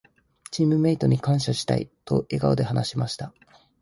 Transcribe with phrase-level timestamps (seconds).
[0.49, 3.35] 「チームメイトに感謝したい」と笑顔で話しました。